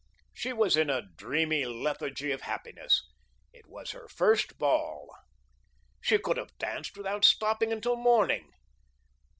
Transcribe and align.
She 0.33 0.51
was 0.51 0.75
in 0.77 0.89
a 0.89 1.05
dreamy 1.15 1.63
lethargy 1.63 2.31
of 2.31 2.41
happiness. 2.41 3.07
It 3.53 3.67
was 3.67 3.91
her 3.91 4.07
"first 4.07 4.57
ball." 4.57 5.11
She 6.01 6.17
could 6.17 6.37
have 6.37 6.57
danced 6.57 6.97
without 6.97 7.23
stopping 7.23 7.71
until 7.71 7.95
morning. 7.95 8.49